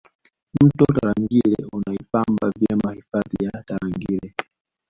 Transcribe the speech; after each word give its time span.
mto 0.63 0.85
tarangire 0.93 1.55
unaipamba 1.73 2.51
vyema 2.59 2.93
hifadhi 2.93 3.45
ya 3.45 3.63
tarangire 3.63 4.33